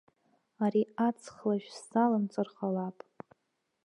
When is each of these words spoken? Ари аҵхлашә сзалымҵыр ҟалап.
Ари 0.63 0.83
аҵхлашә 1.07 1.69
сзалымҵыр 1.77 2.47
ҟалап. 2.55 2.97